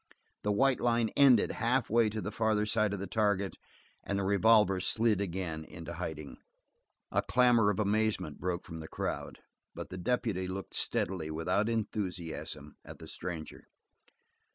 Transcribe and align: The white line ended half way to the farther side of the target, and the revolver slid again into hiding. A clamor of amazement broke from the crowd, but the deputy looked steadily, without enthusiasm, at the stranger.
The 0.41 0.51
white 0.51 0.79
line 0.79 1.09
ended 1.09 1.51
half 1.51 1.87
way 1.87 2.09
to 2.09 2.21
the 2.21 2.31
farther 2.31 2.65
side 2.65 2.91
of 2.91 2.97
the 2.99 3.05
target, 3.05 3.55
and 4.03 4.17
the 4.17 4.23
revolver 4.23 4.79
slid 4.79 5.21
again 5.21 5.63
into 5.63 5.93
hiding. 5.93 6.37
A 7.11 7.21
clamor 7.21 7.69
of 7.69 7.79
amazement 7.79 8.39
broke 8.41 8.65
from 8.65 8.79
the 8.79 8.87
crowd, 8.87 9.41
but 9.75 9.89
the 9.91 9.99
deputy 9.99 10.47
looked 10.47 10.73
steadily, 10.73 11.29
without 11.29 11.69
enthusiasm, 11.69 12.77
at 12.83 12.97
the 12.97 13.07
stranger. 13.07 13.67